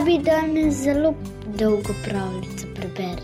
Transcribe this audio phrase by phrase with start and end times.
[0.00, 1.14] Tebi danes zelo
[1.58, 3.22] dolgo pravljico preberi.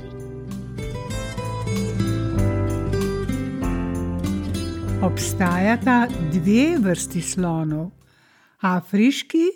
[5.03, 7.91] Obstajata dve vrsti slonov,
[8.61, 9.47] afriški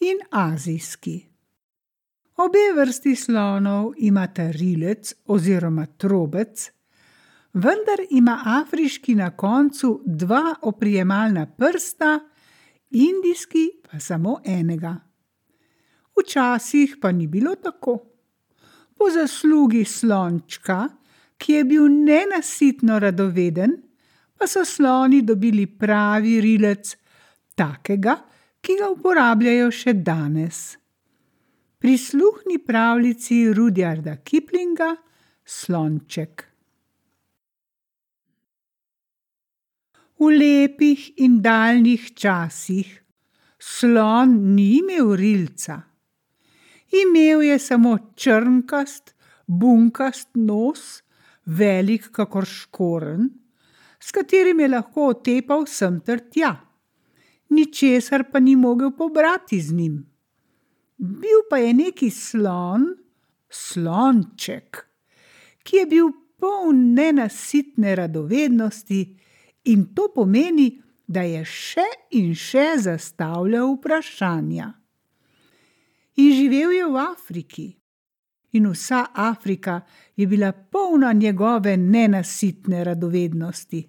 [0.00, 1.26] in azijski.
[2.36, 6.70] Obe vrsti slonov imata rilec oziroma trobec,
[7.52, 12.20] vendar ima afriški na koncu dva oprijemalna prsta,
[12.90, 15.05] indijski pa samo enega.
[16.16, 17.98] Včasih pa ni bilo tako.
[18.96, 20.88] Po zaslugi slončka,
[21.36, 23.76] ki je bil nenasitno radoveden,
[24.36, 26.96] pa so sloni dobili pravi rilec,
[27.54, 28.16] takega,
[28.60, 30.76] ki ga uporabljajo še danes.
[31.78, 34.94] Prisluhni pravljici Rudjarda Kiplinga
[35.44, 36.46] Slonček.
[40.16, 42.88] V lepih in daljnih časih
[43.60, 45.76] slon ni imel rilca.
[46.92, 49.14] Imel je samo črnkast,
[49.46, 51.02] bunkast nos,
[51.46, 53.28] velik kakor škorenj,
[54.00, 56.52] s katerim je lahko otepal sem ter tja.
[57.50, 59.96] Ničesar pa ni mogel pobrati z njim.
[60.96, 62.86] Bil pa je neki slon,
[63.50, 64.86] slonček,
[65.62, 69.00] ki je bil poln nenasitne radovednosti,
[69.64, 70.70] in to pomeni,
[71.06, 71.86] da je še
[72.18, 74.72] in še zastavljal vprašanja.
[76.86, 77.76] Je v Afriki,
[78.52, 79.80] in vsa Afrika
[80.16, 83.88] je bila polna njegove nenasitne radovednosti.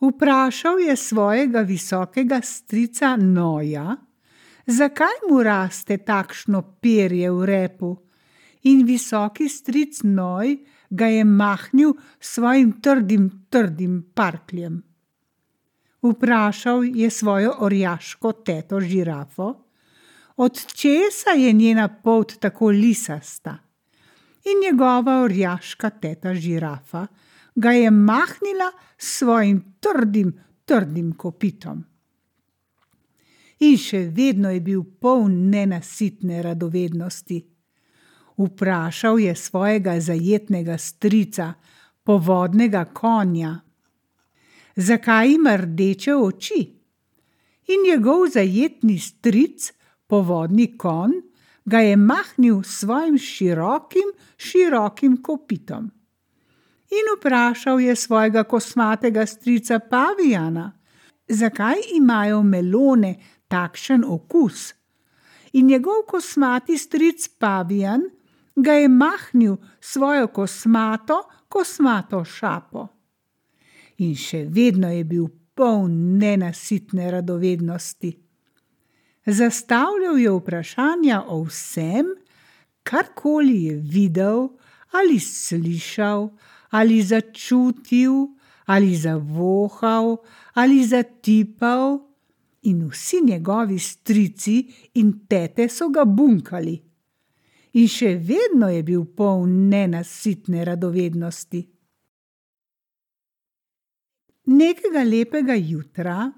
[0.00, 3.96] Vprašal je svojega visokega strica Noja,
[4.66, 7.96] zakaj mu raste takšno perje v repu,
[8.62, 10.56] in visoki stric Noj
[10.90, 14.82] ga je mahnil s svojim trdim, trdim parkljem.
[16.02, 19.61] Vprašal je svojo orjaško teto žirafo,
[20.42, 23.58] od česa je njena polt tako lisasta,
[24.44, 27.06] in njegova orjaška teta žirafa
[27.54, 30.32] ga je mahnila s svojim trdim,
[30.64, 31.84] trdim kopitom.
[33.60, 37.38] In še vedno je bil poln nenasitne radovednosti.
[38.36, 41.52] Vprašal je svojega zajetnega strica,
[42.02, 43.60] povodnega konja,
[44.76, 46.62] zakaj ima rdeče oči.
[47.68, 49.70] In njegov zajetni stric,
[50.12, 51.12] povodni konj,
[51.64, 55.86] ga je mahnil s svojim širokim, širokim kopitom.
[56.92, 60.72] In vprašal je svojega kosmatega strica Pavijana,
[61.28, 63.14] zakaj imajo melone
[63.48, 64.74] takšen okus.
[65.52, 68.02] In njegov kosmati stric Pavijan
[68.56, 72.88] ga je mahnil svojo kosmato, kosmato šapo.
[73.98, 78.21] In še vedno je bil poln nenasitne radovednosti.
[79.26, 82.06] Zastavljal je vprašanja o vsem,
[82.82, 84.48] karkoli je videl
[84.90, 86.30] ali slišal,
[86.70, 88.12] ali začutil,
[88.66, 90.16] ali zavohal,
[90.54, 92.12] ali zatipal,
[92.62, 96.82] in vsi njegovi strici in tete so ga bunkali.
[97.72, 101.62] In še vedno je bil poln nenasitne radovednosti.
[104.52, 106.30] Nekega lepega jutra,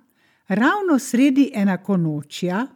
[0.48, 2.66] ravno sredi enakonočja,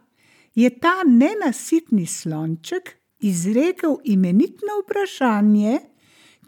[0.59, 2.89] je ta nenasitni slonček
[3.19, 5.79] izrekel imenitno vprašanje,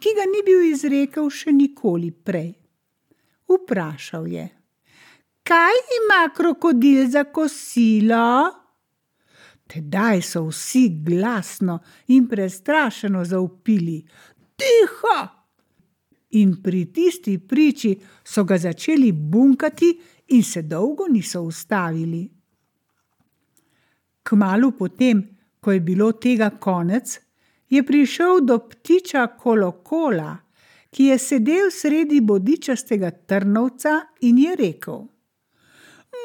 [0.00, 2.50] ki ga ni bil izrekel še nikoli prej.
[3.48, 4.48] Vprašal je:
[5.48, 8.50] Kaj ima krokodil za kosilo?
[9.72, 11.78] Tedaj so vsi glasno
[12.12, 14.02] in prestrašeno zavpili:
[14.56, 15.16] Tiho!
[16.42, 19.90] In pri tisti priči so ga začeli bunkati,
[20.28, 22.41] in se dolgo niso ustavili.
[24.22, 25.22] Kmalu potem,
[25.60, 27.18] ko je bilo tega konec,
[27.68, 30.36] je prišel do ptiča kolokola,
[30.92, 35.06] ki je sedel sredi bodičastega trnovca in je rekel: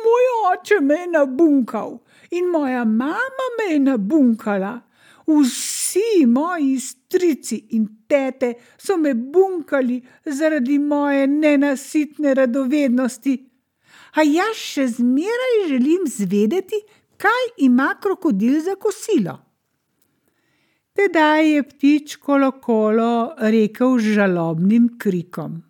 [0.04, 2.00] Moj oče me je nabunkal
[2.32, 4.80] in moja mama me je nabunkala.
[5.28, 13.34] Vsi moji strici in tete so me bunkali zaradi moje nenasitne radovednosti.
[14.16, 16.80] A jaz še zmeraj želim zvedeti,
[17.18, 19.38] kaj ima krokodil za kosilo.
[20.98, 25.62] Tedaj je ptič kolokolo rekel z žalobnim krikom: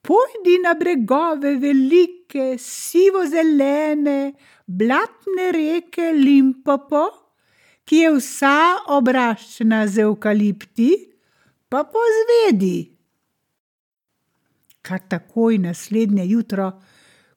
[0.00, 4.32] Pojdi na bregove velike, sivo-zelene,
[4.66, 7.04] blatne reke Limpopo,
[7.84, 8.56] ki je vsa
[8.96, 10.90] obraščena z evkalipti,
[11.68, 12.88] pa pozvedi.
[14.82, 16.72] Kar takoj naslednje jutro,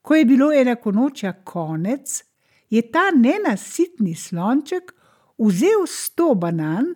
[0.01, 2.21] ko je bilo enakonočja konec,
[2.71, 4.93] je ta nenasitni slonček
[5.41, 6.93] vzel sto banan,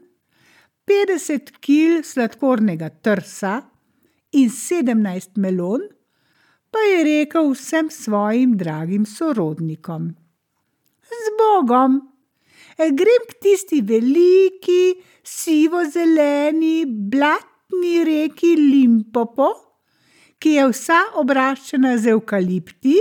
[0.88, 3.58] 50 kil sladkornega trsa
[4.38, 5.84] in 17 melon,
[6.72, 10.14] pa je rekel vsem svojim dragim sorodnikom:
[11.04, 12.02] Z Bogom!
[12.76, 19.48] Grem k tisti veliki, sivo-zeleni, blatni reki Limpopo,
[20.40, 22.98] ki je vsa obraščena z evkalipti,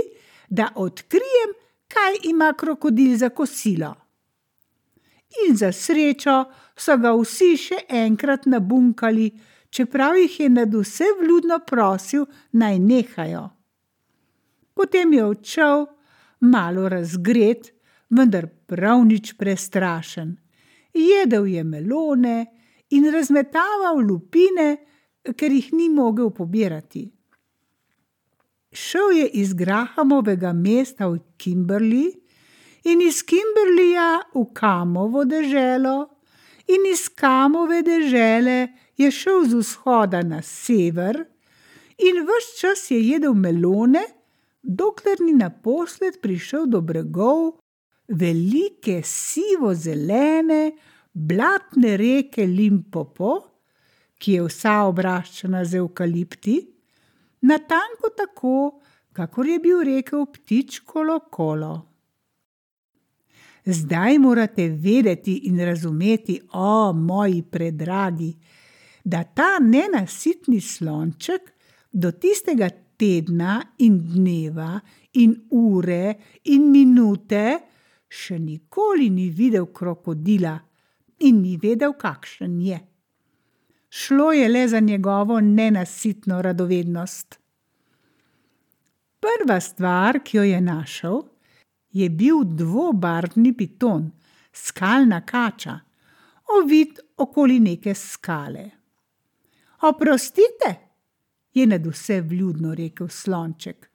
[0.49, 1.51] da odkrijem,
[1.87, 3.95] kaj ima krokodil za kosilo.
[5.47, 6.43] In za srečo
[6.77, 9.31] so ga vsi še enkrat nabunkali,
[9.69, 13.49] čeprav jih je nadvse vljudno prosil, naj nehajo.
[14.73, 15.85] Potem je odšel,
[16.39, 17.71] malo razgret,
[18.09, 20.35] vendar prav nič prestrašen.
[20.93, 22.37] Jedel je melone
[22.89, 24.77] in razmetaval lupine,
[25.35, 27.14] ker jih ni mogel pobirati.
[28.75, 32.11] Šel je iz Grahamovega mesta v Kimberley
[32.83, 36.09] in iz Kimberleyja v Kamovo deželo,
[36.67, 38.67] in iz Kamove dežele
[38.97, 41.23] je šel z vzhoda na sever,
[41.97, 44.03] in ves čas je jedel melone,
[44.61, 47.55] dokler ni naposled prišel do bregov
[48.11, 50.75] velike sivo-zelene,
[51.13, 53.35] blatne reke Limpopo,
[54.19, 56.57] ki je vsa obraščena z evkalipti,
[57.47, 58.55] natanko tako,
[59.13, 61.73] kakor je bil rekel ptič kolo kolo.
[63.65, 68.33] Zdaj morate vedeti in razumeti, o moji predragi,
[69.03, 71.51] da ta nenasitni slonček
[71.91, 74.79] do tistega tedna in dneva
[75.13, 77.45] in ure in minute
[78.07, 80.55] še nikoli ni videl krokodila
[81.25, 82.79] in ni vedel, kakšen je.
[83.97, 87.39] Šlo je le za njegovo nenasitno radovednost.
[89.19, 91.21] Prva stvar, ki jo je našel,
[91.91, 94.11] je bil dvobarvni piton,
[94.53, 95.79] skalna kača,
[96.59, 98.69] ovit okoli neke skale.
[99.81, 100.75] Oprostite,
[101.53, 103.89] je nad vse vljudno rekel slonček.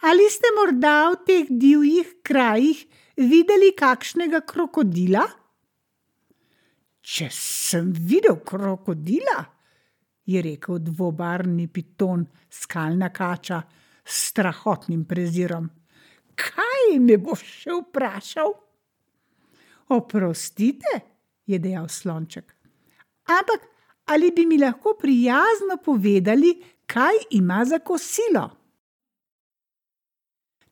[0.00, 2.84] Ali ste morda v teh divjih krajih
[3.16, 5.24] videli kakšnega krokodila?
[7.02, 9.42] Če sem videl krokodila,
[10.24, 13.58] je rekel dvobarvni piton, skalna kača
[14.04, 15.66] s strahotnim prezirom.
[16.38, 18.54] Kaj me boš še vprašal?
[19.92, 20.94] Oprostite,
[21.46, 22.54] je dejal slonček.
[23.34, 23.66] Ampak
[24.14, 26.54] ali bi mi lahko prijazno povedali,
[26.86, 28.46] kaj ima za kosilo?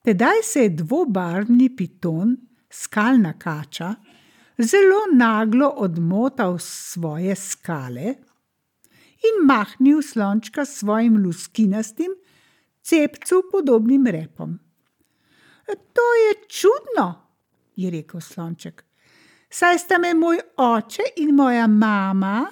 [0.02, 2.36] Tedaj se je dvobarvni piton,
[2.70, 3.94] skalna kača,
[4.62, 8.14] zelo naglo odmotal svoje skale
[9.20, 12.12] in mahnil slončka s svojim luskinastim,
[12.82, 14.58] cepcu podobnim repom.
[15.66, 17.14] To je čudno,
[17.76, 18.84] je rekel slonček.
[19.50, 22.46] Saj sta me moj oče in moja mama,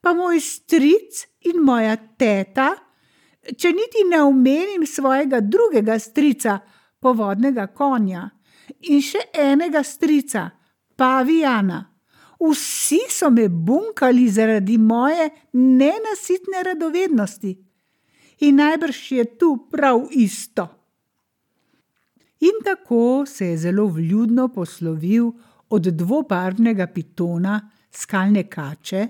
[0.00, 2.74] pa moj stric in moja teta,
[3.56, 6.58] če niti ne omenim svojega drugega strica,
[7.00, 8.28] povodnega konja,
[8.90, 10.48] in še enega strica,
[10.98, 11.84] pavijana.
[12.40, 17.52] Vsi so me bunkali zaradi moje nenasitne radovednosti.
[18.40, 20.68] In najbrž je tu prav isto.
[22.40, 25.30] In tako se je zelo vljudno poslovil
[25.68, 29.08] od dvobarvnega pitona, skalne kače,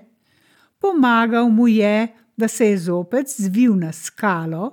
[0.78, 4.72] pomagal mu je, da se je zopet zvil na skalo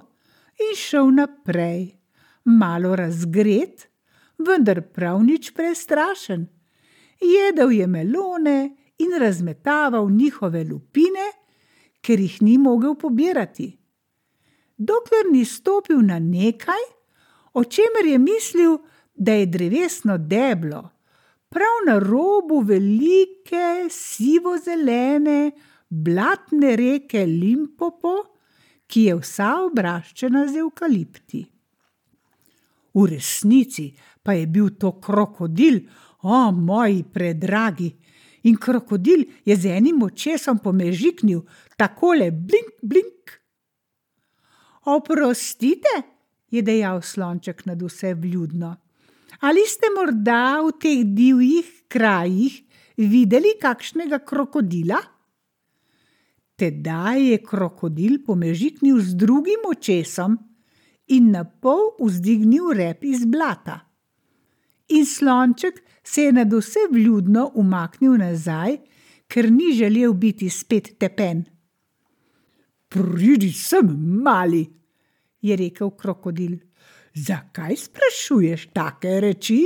[0.59, 1.97] in šel naprej,
[2.45, 3.87] malo razgret,
[4.37, 6.54] vendar prav nič prestrašen.
[7.21, 11.27] Jedel je melone in razmetaval njihove lupine,
[12.01, 13.71] ker jih ni mogel pobirati.
[14.77, 16.83] Dokler ni stopil na nekaj,
[17.53, 18.77] o čemer je mislil,
[19.15, 20.89] da je drevesno deblo,
[21.49, 25.51] prav na robu velike, sivo-zelene,
[25.89, 28.15] blatne reke Limpopo,
[28.87, 31.45] ki je vsa obraščena z evkalipti.
[32.95, 33.89] V resnici
[34.23, 35.79] pa je bil to krokodil,
[36.25, 37.93] o moji predragi.
[38.49, 41.41] In krokodil je z enim očesom pomežiknil,
[41.77, 43.37] takole blink, blink.
[44.85, 45.93] Oprostite,
[46.49, 48.75] je dejal slonček nad vse vljudno.
[49.41, 52.61] Ali ste morda v teh divjih krajih
[52.97, 55.01] videli kakšnega krokodila?
[56.55, 60.37] Tedaj je krokodil pomežiknil z drugim očesom
[61.11, 63.81] in na pol vzdignil rep iz blata.
[64.95, 68.77] In slonček se je nad vse vljudno umaknil nazaj,
[69.27, 71.43] ker ni želel biti spet tepen.
[72.89, 73.89] Pridi sem,
[74.23, 74.65] mali,
[75.41, 76.57] je rekel krokodil.
[77.13, 79.59] Zakaj sprašuješ take reči?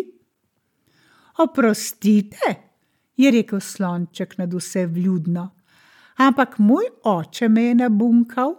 [1.38, 2.55] Oprostite,
[3.17, 5.50] je rekel slonček nad vse vljudno.
[6.17, 8.55] Ampak moj oče me je nabunkal,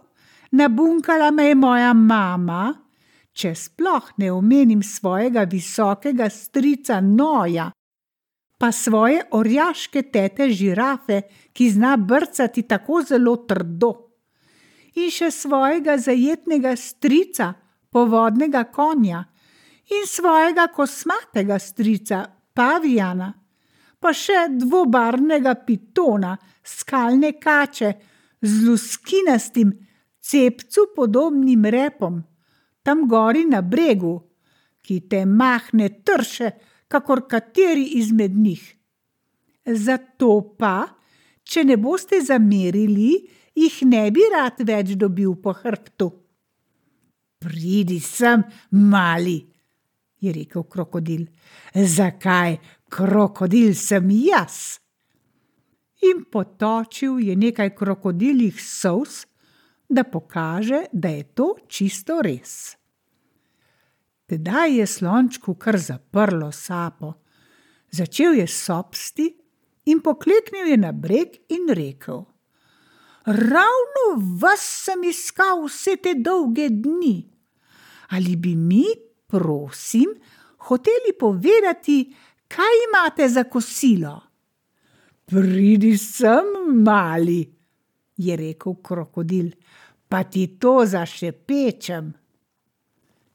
[0.50, 2.74] nabunkala me je moja mama,
[3.40, 7.70] če sploh ne omenim svojega visokega strica Noja,
[8.60, 11.22] pa svoje orjaške tete žirafe,
[11.56, 13.92] ki zna brcati tako zelo trdo,
[15.00, 17.54] in še svojega zajetnega strica,
[17.90, 19.24] povodnega konja,
[19.90, 23.32] in svojega kosmatega strica, pavijana,
[24.00, 27.94] pa še dvobarnega pitona, skalne kače
[28.44, 29.72] z luskinastim,
[30.20, 32.20] cepcu podobnim repom,
[32.82, 34.16] tam gori na bregu,
[34.82, 36.50] ki te mahne trše,
[36.88, 38.62] kakor kateri izmed njih.
[39.66, 40.88] Zato pa,
[41.44, 43.12] če ne boste zamerili,
[43.54, 46.10] jih ne bi rad več dobil po hrbtu.
[47.40, 49.38] Pridi sem, mali,
[50.20, 51.24] je rekel krokodil.
[51.74, 52.58] Zakaj
[52.92, 54.80] krokodil sem jaz?
[56.04, 59.24] In potočil je nekaj krokodiljih sous,
[59.90, 62.76] da pokaže, da je to čisto res.
[64.30, 67.12] Tedaj je slončku kar zaprlo sapo,
[67.90, 69.26] začel je sopsti
[69.90, 72.22] in pokleknil je na breg in rekel:
[73.26, 74.06] Ravno
[74.38, 77.18] vas sem iskal vse te dolge dni.
[78.14, 78.86] Ali bi mi,
[79.26, 80.14] prosim,
[80.70, 82.14] hoteli povedati,
[82.48, 84.20] kaj imate za kosilo?
[85.26, 86.46] Pridi sem,
[86.82, 87.44] mali,
[88.16, 89.50] je rekel krokodil,
[90.10, 92.10] pa ti to zašepečem.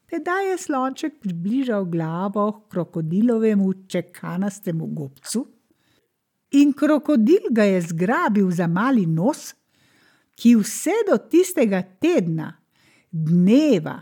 [0.06, 5.46] Tedaj je slonček približal glavo k krokodilovemu čekanastemu gobcu,
[6.50, 9.54] in krokodil ga je zgrabil za mali nos,
[10.36, 12.52] ki vse do tistega tedna,
[13.10, 13.96] dneva,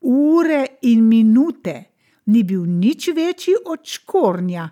[0.00, 1.76] ure in minute
[2.32, 4.70] ni bil nič večji od škornja,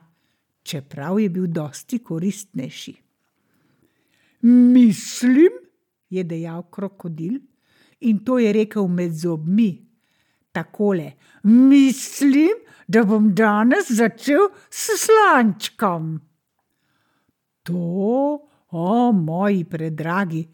[0.62, 2.94] čeprav je bil dosti koristnejši.
[4.48, 5.67] Mislim,
[6.08, 7.38] je dejal krokodil,
[8.00, 9.88] in to je rekel med zobmi
[10.52, 11.12] takole:
[11.42, 12.56] Mislim,
[12.88, 16.18] da bom danes začel s slančkom.
[17.62, 20.48] To, o moji predragi,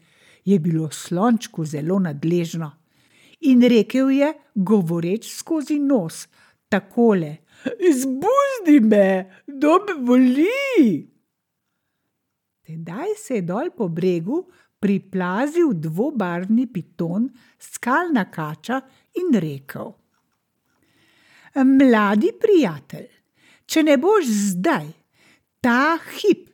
[0.45, 2.71] je bilo slončku zelo nadležno.
[3.41, 6.27] In rekel je, govoreč skozi nos,
[6.69, 7.37] takole:
[7.89, 9.07] Izbuzdi me,
[9.47, 11.07] dobe boli.
[12.65, 14.43] Tedaj se je dol po bregu
[14.85, 17.25] priplazil dvobarvni piton,
[17.57, 18.77] skalna kača
[19.17, 19.93] in rekel:
[21.65, 23.07] Mladi prijatelj,
[23.65, 24.91] če ne boš zdaj,
[25.63, 26.51] ta hip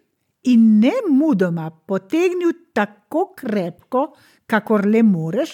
[0.48, 4.06] in ne mudoma potegnil tako krepko,
[4.48, 5.52] kakor le moreš,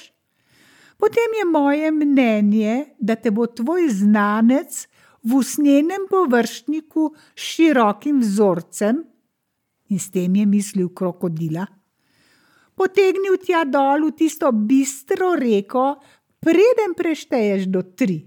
[1.01, 4.83] potem je moje mnenje, da te bo tvoj znanec
[5.23, 9.01] v usnjenem površniku s širokim vzorcem,
[9.89, 11.65] in s tem je mislil krokodila,
[12.77, 15.97] potegnil tja dol v tisto bistro reko,
[16.39, 18.21] preden prešteješ do tri.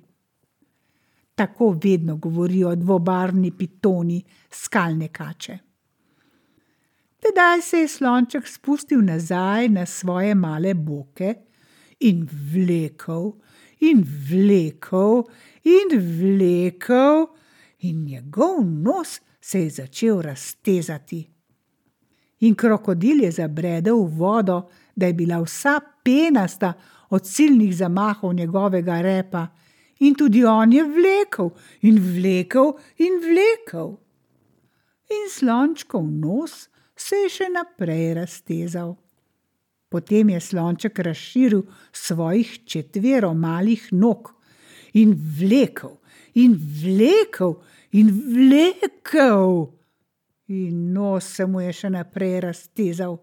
[1.35, 4.19] Tako vedno govorijo dvobarvni pitoni
[4.50, 5.59] skalne kače.
[7.21, 11.35] Tedaj se je slonček spustil nazaj na svoje male boke
[12.00, 13.33] in vlekel,
[13.80, 15.25] in vlekel,
[15.64, 17.26] in vlekel,
[17.80, 21.28] in njegov nos se je začel raztezati.
[22.40, 24.62] In krokodil je zabredel v vodo,
[24.97, 26.73] da je bila vsa penasta
[27.11, 29.47] od silnih zamahov njegovega repa,
[30.00, 33.99] in tudi on je vlekel in vlekel in vlekel.
[35.11, 38.94] In slončkov nos se je še naprej raztezal.
[39.90, 44.30] Potem je slonček razširil svojih četvero malih nog
[44.94, 45.99] in vlekel
[46.35, 47.59] in vlekel
[47.90, 49.80] in vlekel.
[50.50, 53.21] In nos se mu je še naprej raztezal.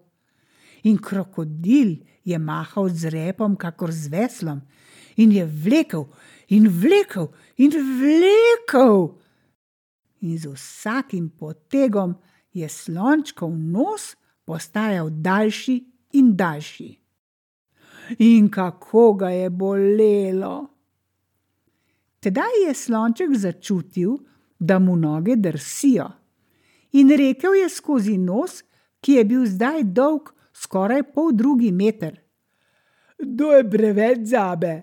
[0.88, 4.62] In krokodil je mahal z repom, kakor z veslom,
[5.20, 6.06] in je vlekel,
[6.48, 7.28] in vlekel,
[7.60, 9.10] in vlekel.
[10.24, 12.16] In z vsakim potegom
[12.56, 14.14] je slončkov nos
[14.48, 15.76] postajal daljši
[16.16, 16.88] in daljši.
[18.24, 20.56] In kako ga je bolelo.
[22.24, 24.16] Tedaj je slonček začutil,
[24.58, 26.08] da mu noge drsijo,
[26.92, 28.62] in rekel je skozi nos,
[29.00, 32.16] ki je bil zdaj dolg skoraj pol drugi meter:
[33.18, 34.74] To je preveč zabe.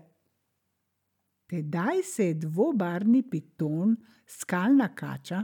[1.48, 3.96] Tedaj se je dvobarvni piton,
[4.28, 5.44] skalna kača,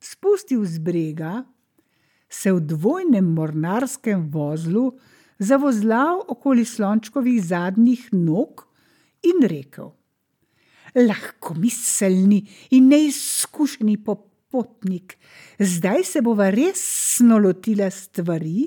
[0.00, 1.44] spustil z brega,
[2.28, 4.90] se v dvojnem mornarskem vozlu
[5.38, 8.66] zavozlal okoli slončkovih zadnjih nog
[9.22, 9.92] in rekel:
[10.96, 13.96] Lahko miselni in neizkušeni
[14.56, 15.18] potnik,
[15.58, 18.64] zdaj se bova resno lotila stvari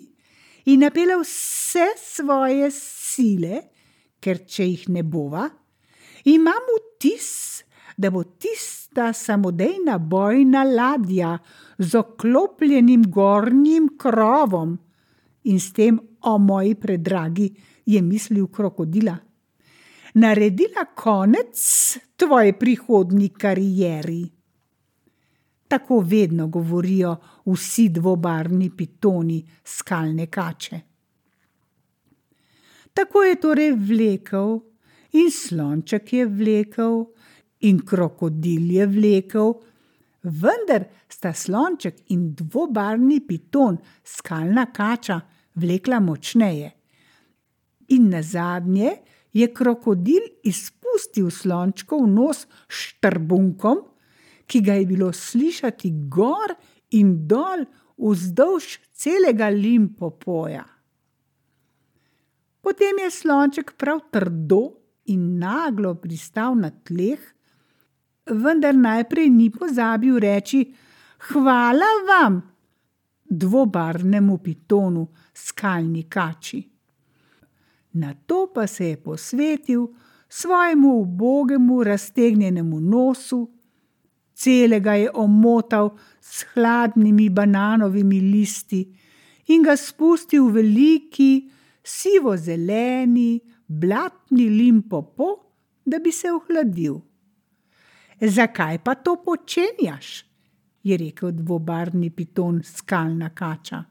[0.70, 3.62] in napela vse svoje sile,
[4.22, 5.48] ker če jih ne bova,
[6.30, 7.64] imam vtis,
[7.98, 11.34] da bo tista samodejna bojna ladja
[11.78, 14.78] z oklopljenim gornjim krovom
[15.50, 17.50] in s tem, o moji predragi,
[17.86, 19.18] je mislil krokodila
[20.14, 21.58] naredila konec
[22.16, 24.39] tvoji prihodni karieri.
[25.70, 30.80] Tako vedno govorijo vsi dvobarni pitoni skalne kače.
[32.94, 34.58] Tako je torej vlekel,
[35.14, 37.04] in slonček je vlekel,
[37.70, 39.54] in krokodil je vlekel,
[40.24, 45.20] vendar sta slonček in dvobarni piton skalna kača
[45.56, 46.72] vlekla močneje.
[47.96, 48.98] In na zadnje
[49.34, 53.86] je krokodil izpustil slončkov nos štrbunkom,
[54.50, 56.56] ki ga je bilo slišati gor
[56.98, 57.66] in dol
[58.00, 60.66] vzdolž celega limpopoja.
[62.62, 64.64] Potem je slonček prav trdo
[65.14, 67.22] in naglo pristal na tleh,
[68.26, 70.66] vendar najprej ni pozabil reči:
[71.30, 72.42] Hvala vam,
[73.30, 76.62] dvobarvnemu pitonu, skalni kači
[77.92, 79.88] na to pa se je posvetil
[80.30, 83.52] svojemu ubogemu raztegnjenemu nosu,
[84.40, 85.92] celega je omotal
[86.22, 88.82] s hladnimi bananovimi listi
[89.52, 91.32] in ga spustil v veliki,
[91.84, 95.30] sivo-zeleni, blatni limpopo,
[95.86, 97.00] da bi se ohladil.
[98.22, 100.30] Zakaj pa to počenjaš?
[100.84, 103.84] je rekel dvobarni piton skalna kača.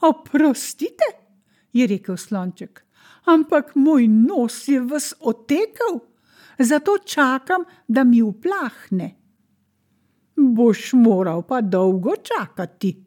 [0.00, 1.04] Oprostite,
[1.72, 2.80] je rekel slonček.
[3.24, 6.00] Ampak moj nos je ves otekel,
[6.58, 9.14] zato čakam, da mi uplahne.
[10.36, 13.04] Boš moral pa dolgo čakati,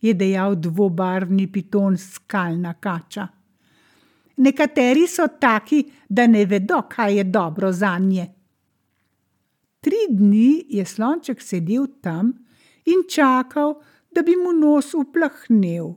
[0.00, 3.26] je dejal dvobarvni piton skalna kača.
[4.36, 8.26] Nekateri so taki, da ne vedo, kaj je dobro za nje.
[9.80, 12.32] Tri dni je slonček sedel tam
[12.84, 15.94] in čakal, da bi mu nos uplahnil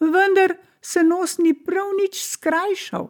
[0.00, 3.08] vendar se nos ni prav nič skrajšal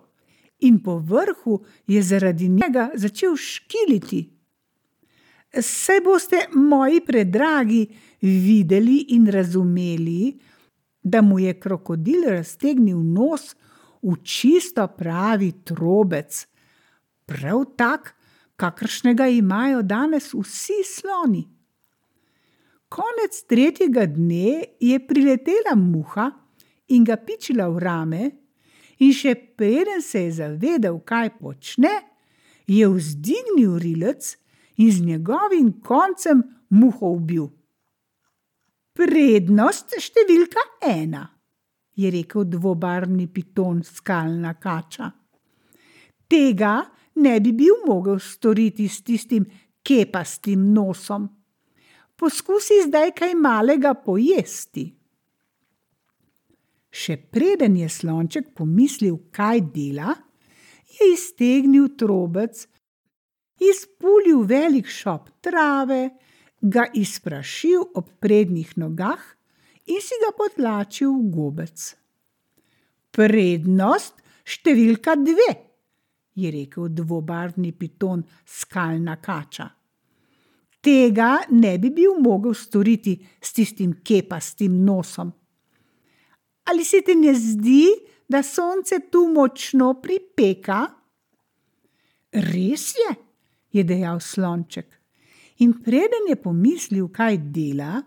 [0.59, 4.31] in po vrhu je zaradi njega začel škiliti.
[5.61, 7.87] Se boste, moji predragi,
[8.21, 10.39] videli in razumeli,
[11.03, 13.55] da mu je krokodil raztegnil nos
[14.03, 16.47] v čisto pravi trobec,
[17.27, 18.15] prav tak,
[18.57, 21.49] kakršnega imajo danes vsi sloni.
[22.89, 26.31] Konec tretjega dne je priletela muha,
[26.89, 28.23] in ga pičila v rame,
[28.99, 31.95] in še preden se je zavedel, kaj počne,
[32.67, 34.37] je vzdignil rilec
[34.77, 37.49] in z njegovim koncem muho ubil.
[38.99, 41.25] Prednost številka ena,
[41.99, 45.11] je rekel dvobarni piton skalna kača.
[46.29, 46.75] Tega
[47.23, 49.47] ne bi bil mogel storiti s tistim
[49.83, 51.29] kepastim nosom.
[52.19, 54.98] Poskusi zdaj kaj malega pojesti.
[56.99, 60.17] Še preden je slonček pomislil, kaj dela,
[60.99, 62.65] je iztegnil trobec,
[63.63, 66.09] izpulil velik šop trave,
[66.59, 69.23] ga izprašil ob prednjih nogah
[69.87, 71.85] in si ga potlačil v gobec.
[73.15, 75.51] Prednost številka dve,
[76.39, 79.69] je rekel dvobarvni piton skalna kača.
[80.83, 85.33] Tega ne bi bil mogel storiti s tistim kepastim nosom.
[86.69, 87.87] Ali se ti ne zdi,
[88.29, 90.83] da sonce tu močno pripeka?
[92.33, 93.15] Res je,
[93.73, 94.93] je dejal slonček.
[95.65, 98.03] In preden je pomislil, kaj dela,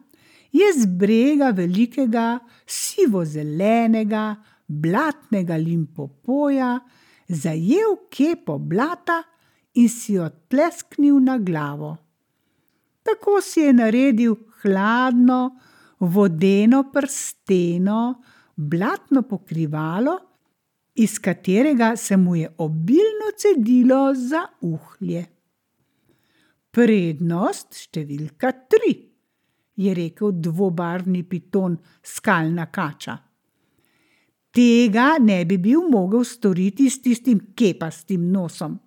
[0.54, 4.26] je z brega velikega, sivo-zelenega,
[4.67, 6.78] blatnega limpopoja
[7.32, 9.24] zajel kepo blata
[9.80, 11.95] in si jo tlesknil na glavo.
[13.04, 15.58] Tako si je naredil hladno,
[16.00, 18.21] vodeno prsteno,
[18.62, 20.17] blatno pokrivalo,
[20.95, 25.26] iz katerega se mu je obilno cedilo za uhlje.
[26.71, 28.93] Prednost številka tri,
[29.82, 33.17] je rekel dvobarvni piton skalna kača.
[34.52, 38.78] Tega ne bi bil mogel storiti s tistim kepastim nosom.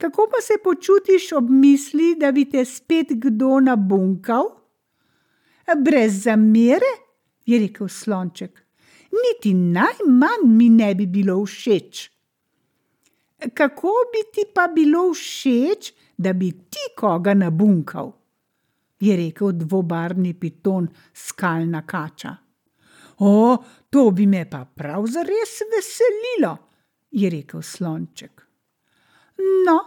[0.00, 4.48] Kako pa se počutiš ob misli, da bi te spet kdo nabunkal?
[5.84, 6.90] Brez zamere,
[7.50, 8.62] je rekel slonček.
[9.10, 12.10] Niti najmanj mi ne bi bilo všeč.
[13.54, 18.12] Kako bi ti pa bilo všeč, da bi ti koga nabunkal,
[19.00, 22.36] je rekel dvobarvni piton skalna kača.
[23.18, 23.56] O,
[23.90, 26.56] to bi me pa prav zares veselilo,
[27.10, 28.44] je rekel slonček.
[29.66, 29.78] No,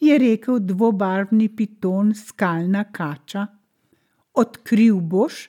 [0.00, 3.46] je rekel dvobarvni piton skalna kača.
[4.34, 5.48] Odkril boš,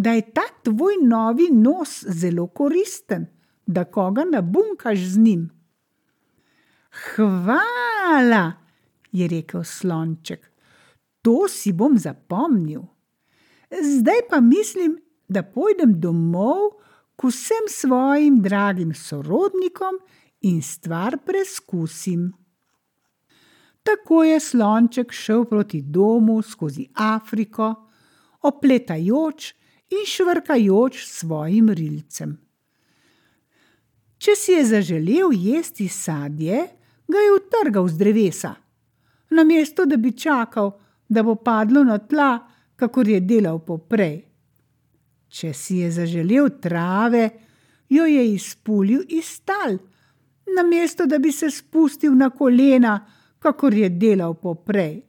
[0.00, 3.26] da je ta tvoj novi nos zelo koristen,
[3.66, 5.50] da koga nabunkaš z njim.
[6.90, 8.52] Hvala,
[9.12, 10.50] je rekel slonček,
[11.22, 12.80] to si bom zapomnil.
[13.70, 14.96] Zdaj pa mislim,
[15.28, 16.80] da pojdem domov
[17.16, 20.00] k vsem svojim dragim sorodnikom
[20.40, 22.32] in stvar preskusim.
[23.82, 27.74] Tako je slonček šel proti domu skozi Afriko,
[28.42, 29.59] opletajoč
[29.90, 32.36] in švrkajoč svojim rilcem.
[34.20, 36.66] Če si je zaželel jesti sadje,
[37.08, 38.54] ga je utrgal z drevesa,
[39.30, 40.74] namesto da bi čakal,
[41.08, 42.38] da bo padlo na tla,
[42.76, 44.20] kakor je delal poprej.
[45.30, 47.30] Če si je zaželel trave,
[47.88, 49.78] jo je izpulil iz tal,
[50.56, 52.98] namesto da bi se spustil na kolena,
[53.38, 55.00] kakor je delal poprej.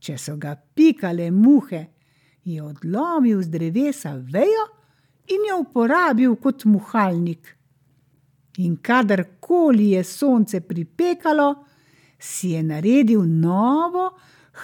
[0.00, 1.84] Če so ga pikale muhe,
[2.44, 4.66] je odlomil z drevesa vejo
[5.26, 7.56] in jo uporabil kot muhalnik.
[8.58, 11.64] In kadarkoli je sonce pripekalo,
[12.18, 14.10] si je naredil novo,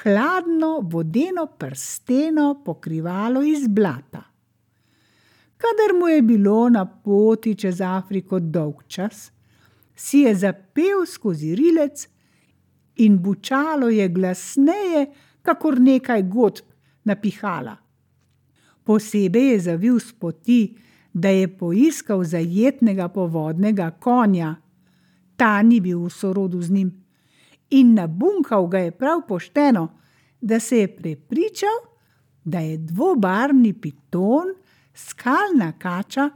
[0.03, 4.23] hladno, vodeno prsteno pokrivalo iz blata.
[5.57, 9.31] Kadar mu je bilo na poti čez Afriko dolg čas,
[9.95, 12.09] si je zapel skozi rilec
[12.97, 15.07] in bučalo je glasneje,
[15.43, 16.76] kakor nekaj godb
[17.07, 17.77] napihala.
[18.85, 20.77] Posebej je zavil s poti,
[21.13, 24.55] da je poiskal zajetnega povodnega konja,
[25.37, 26.91] ta ni bil v sorodu z njim,
[27.71, 29.89] in nabunkal ga je prav pošteno,
[30.41, 31.79] da se je prepričal,
[32.45, 34.53] da je dvobarvni piton,
[34.95, 36.31] skalna kača,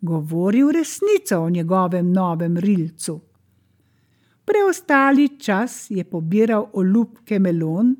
[0.00, 3.20] govoril resnico o njegovem novem rilcu.
[4.44, 7.94] Preostali čas je pobiral olupke melon,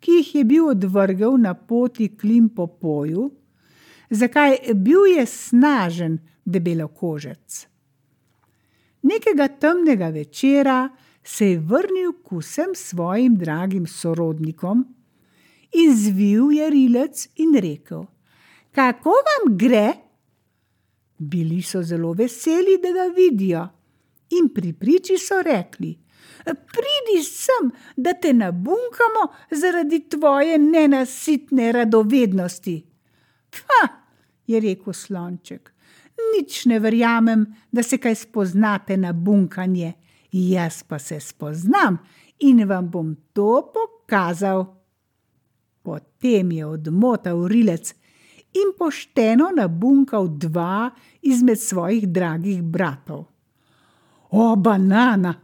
[0.00, 3.30] ki jih je bil odvrgel na poti k Limpopoju,
[4.10, 7.66] zakaj bil je snažen debelokožec.
[9.02, 10.88] Nekega temnega večera
[11.24, 14.84] se je vrnil k vsem svojim dragim sorodnikom
[15.72, 18.06] in zvil je rilec in rekel:
[18.72, 19.92] Kako vam gre?
[21.18, 23.68] Bili so zelo veseli, da ga vidijo,
[24.30, 25.98] in pri priči so rekli:
[26.44, 32.76] Pridi sem, da te nabunkamo zaradi tvoje nenasitne radovednosti.
[33.52, 33.88] Ha,
[34.46, 35.72] je rekel slonček,
[36.36, 39.92] nič ne verjamem, da se kaj spoznate na bunkanje,
[40.32, 41.98] jaz pa se spoznam
[42.38, 44.66] in vam bom to pokazal.
[45.82, 47.94] Potem je odmotal rilec
[48.54, 50.90] in pošteno nabunkal dva
[51.22, 53.24] izmed svojih dragih bratov.
[54.30, 55.34] O, banana!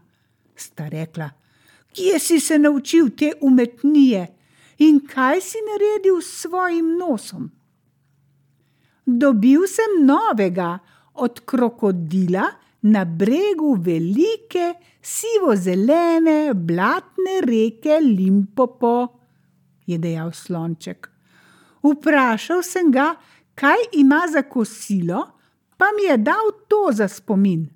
[0.57, 1.31] sta rekla,
[1.94, 4.27] kje si se naučil te umetnije
[4.87, 7.51] in kaj si naredil s svojim nosom?
[9.07, 10.79] Dobil sem novega
[11.14, 12.47] od krokodila
[12.83, 18.94] na bregu velike, sivo-zelene, blatne reke Limpopo,
[19.87, 21.11] je dejal slonček.
[21.85, 23.14] Vprašal sem ga,
[23.55, 25.27] kaj ima za kosilo,
[25.77, 27.74] pa mi je dal to za spomin.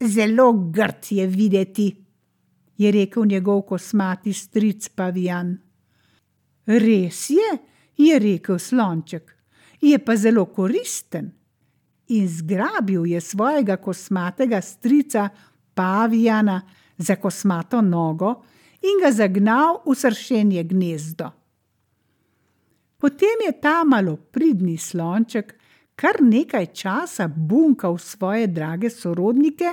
[0.00, 2.04] Zelo grd je videti,
[2.76, 5.56] je rekel njegov kosmati stric Pavijan.
[6.66, 7.58] Res je,
[7.96, 9.32] je rekel slonček,
[9.80, 11.32] je pa zelo koristen.
[12.08, 15.28] In zgrabil je svojega kosmatega strica
[15.74, 16.60] Pavijana
[16.98, 18.42] za kosmato nogo
[18.82, 21.30] in ga zagnal v sršenje gnezdo.
[22.96, 25.54] Potem je ta malopridni slonček
[25.96, 29.72] kar nekaj časa bunkal svoje drage sorodnike,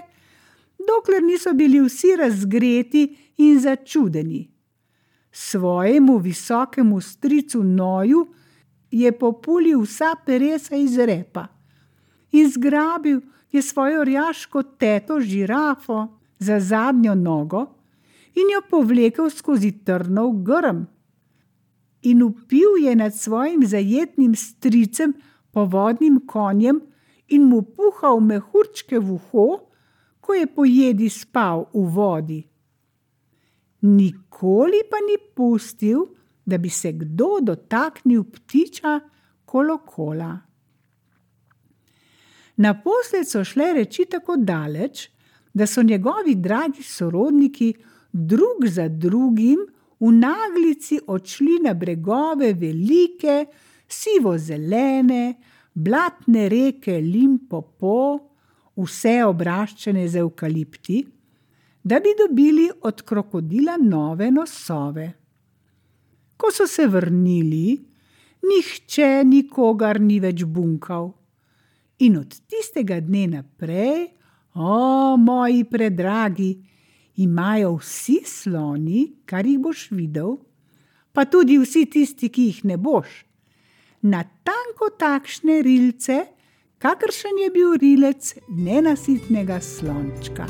[0.87, 4.49] dokler niso bili vsi razgreti in začudeni.
[5.31, 8.27] Svojemu visokemu stricu Noju
[8.91, 11.47] je populil vsa peresa iz repa
[12.31, 16.07] in zgrabil je svojo rjaško teto žirafo
[16.39, 17.65] za zadnjo nogo
[18.35, 20.83] in jo povlekel skozi trnov grm.
[22.01, 25.13] In upil je nad svojim zajetnim stricem
[25.51, 26.81] povodnim konjem
[27.27, 29.59] in mu puhal mehurčke v uho,
[30.33, 32.39] ko je pojedi spal v vodi.
[33.85, 36.07] Nikoli pa ni pustil,
[36.45, 38.99] da bi se kdo dotaknil ptiča
[39.45, 40.31] kolokola.
[42.57, 45.09] Naposled so šle reči tako daleč,
[45.53, 47.73] da so njegovi dragi sorodniki
[48.11, 49.67] drug za drugim
[49.99, 53.45] v naglici odšli na bregove velike,
[53.87, 55.33] sivo-zelene,
[55.73, 58.32] blatne reke Limpopo,
[58.77, 61.03] vse obraščene z evkalipti,
[61.83, 65.11] da bi dobili od krokodila nove nosove.
[66.37, 67.77] Ko so se vrnili,
[68.43, 71.11] nihče nikogar ni več bunkal.
[72.03, 74.07] In od tistega dne naprej,
[74.55, 76.51] o moji predragi,
[77.23, 80.37] imajo vsi sloni, kar jih boš videl,
[81.13, 83.21] pa tudi vsi tisti, ki jih ne boš,
[84.01, 86.23] natanko takšne rilce,
[86.83, 90.47] kakršen je bil rilec nenasitnega slončka.